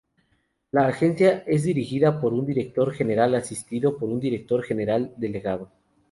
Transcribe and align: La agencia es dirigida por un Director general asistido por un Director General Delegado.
La 0.71 0.87
agencia 0.87 1.43
es 1.45 1.61
dirigida 1.61 2.19
por 2.19 2.33
un 2.33 2.43
Director 2.43 2.91
general 2.91 3.35
asistido 3.35 3.99
por 3.99 4.09
un 4.09 4.19
Director 4.19 4.63
General 4.63 5.13
Delegado. 5.15 5.69